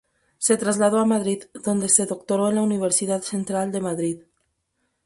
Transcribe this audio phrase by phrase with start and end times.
[0.39, 4.21] Se trasladó a Madrid, donde se doctoró en la Universidad Central de Madrid.